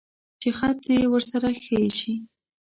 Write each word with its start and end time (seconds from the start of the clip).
چې 0.41 0.49
خط 0.57 0.77
دې 0.87 0.99
ورسره 1.13 1.49
ښه 1.63 1.79
شي. 1.99 2.13